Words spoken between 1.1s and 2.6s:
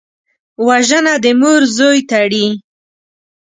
د مور زوی تړي